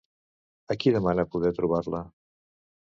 [0.75, 2.05] A qui demana poder trobar-la?